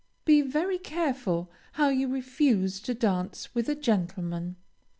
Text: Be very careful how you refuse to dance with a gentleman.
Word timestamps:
Be 0.25 0.41
very 0.41 0.79
careful 0.79 1.51
how 1.73 1.89
you 1.89 2.07
refuse 2.07 2.79
to 2.79 2.95
dance 2.95 3.53
with 3.53 3.69
a 3.69 3.75
gentleman. 3.75 4.55